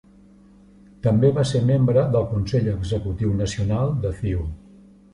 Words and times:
També 1.07 1.31
va 1.35 1.43
ser 1.51 1.61
membre 1.69 2.07
del 2.17 2.27
consell 2.33 2.73
executiu 2.75 3.39
nacional 3.45 3.97
de 4.07 4.19
CiU. 4.21 4.47